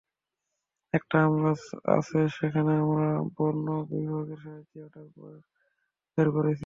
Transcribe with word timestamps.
একটা 0.93 1.17
আম 1.23 1.33
গাছ 1.43 1.61
আছে 1.91 2.17
ওখানে, 2.45 2.73
আমরা 2.83 3.07
বনবিভাগের 3.35 4.39
সাহায্যে, 4.45 4.79
ওটার 4.87 5.07
বয়স 5.15 5.45
বের 6.17 6.27
করতেছি। 6.27 6.59